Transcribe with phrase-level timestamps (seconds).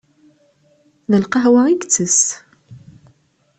[1.11, 2.21] D lqahwa i itess.